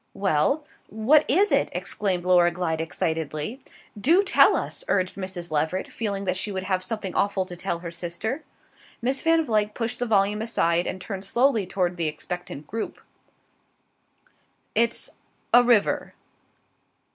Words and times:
"Well, 0.15 0.65
what 0.89 1.29
is 1.29 1.51
it?" 1.51 1.69
exclaimed 1.73 2.25
Laura 2.25 2.49
Glyde 2.49 2.81
excitedly. 2.81 3.61
"Do 3.95 4.23
tell 4.23 4.55
us!" 4.55 4.83
urged 4.87 5.13
Mrs. 5.15 5.51
Leveret, 5.51 5.91
feeling 5.91 6.23
that 6.23 6.35
she 6.37 6.51
would 6.51 6.63
have 6.63 6.81
something 6.81 7.13
awful 7.13 7.45
to 7.45 7.55
tell 7.55 7.77
her 7.77 7.91
sister. 7.91 8.43
Miss 8.99 9.21
Van 9.21 9.45
Vluyck 9.45 9.75
pushed 9.75 9.99
the 9.99 10.07
volume 10.07 10.41
aside 10.41 10.87
and 10.87 10.99
turned 10.99 11.23
slowly 11.25 11.67
toward 11.67 11.97
the 11.97 12.07
expectant 12.07 12.65
group. 12.65 12.99
"It's 14.73 15.11
a 15.53 15.63
river." 15.63 16.15